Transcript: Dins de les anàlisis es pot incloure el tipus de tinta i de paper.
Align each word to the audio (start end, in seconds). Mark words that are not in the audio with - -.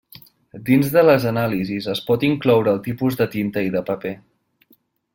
Dins 0.69 0.89
de 0.95 1.03
les 1.07 1.27
anàlisis 1.33 1.89
es 1.95 2.03
pot 2.09 2.27
incloure 2.31 2.75
el 2.75 2.83
tipus 2.91 3.23
de 3.23 3.31
tinta 3.39 3.67
i 3.71 3.75
de 3.79 3.87
paper. 3.93 4.19